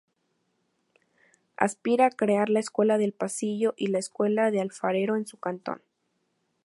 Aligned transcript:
Aspira 1.57 2.09
crear 2.09 2.49
la 2.49 2.59
Escuela 2.59 2.97
del 2.97 3.13
Pasillo 3.13 3.75
y 3.77 3.85
la 3.85 3.99
Escuela 3.99 4.49
del 4.49 4.61
Alfarero 4.61 5.15
en 5.15 5.27
su 5.27 5.37
cantón. 5.37 5.83